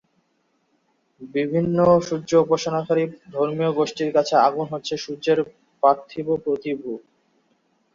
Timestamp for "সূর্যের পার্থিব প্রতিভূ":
4.97-6.91